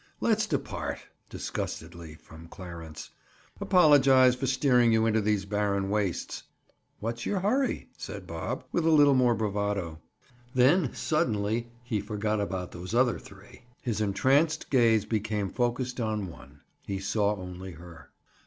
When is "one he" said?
16.31-16.97